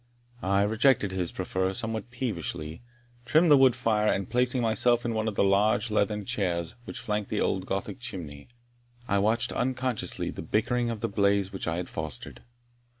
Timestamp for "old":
7.39-7.67